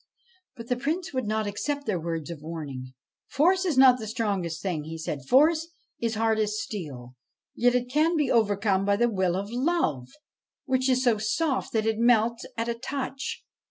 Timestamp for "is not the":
3.65-4.07